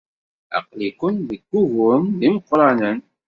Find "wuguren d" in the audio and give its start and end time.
1.51-2.21